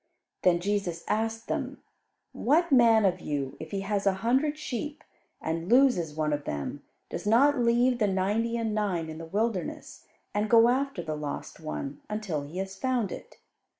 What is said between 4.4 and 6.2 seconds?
sheep, and loses